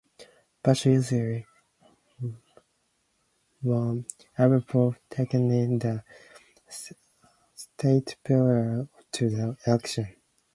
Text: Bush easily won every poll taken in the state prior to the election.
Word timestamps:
Bush 0.63 0.87
easily 0.87 1.45
won 3.61 4.07
every 4.35 4.63
poll 4.63 4.95
taken 5.11 5.51
in 5.51 5.77
the 5.77 6.03
state 7.67 8.15
prior 8.23 8.87
to 9.11 9.29
the 9.29 9.57
election. 9.67 10.15